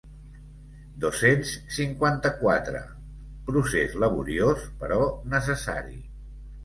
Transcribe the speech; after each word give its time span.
Dos-cents 1.03 1.51
cinquanta-quatre 1.75 2.81
procés 3.51 3.95
laboriós 4.05 4.67
però 4.81 4.99
necessari. 5.39 6.01